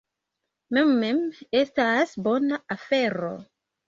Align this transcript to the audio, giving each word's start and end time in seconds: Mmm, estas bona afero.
Mmm, 0.77 1.17
estas 1.59 2.15
bona 2.29 2.59
afero. 2.77 3.31